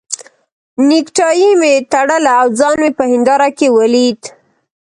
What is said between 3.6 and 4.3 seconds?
ولید.